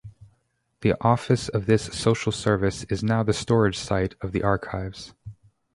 [0.79, 5.13] The office of this social service is now the storage sight of the archives.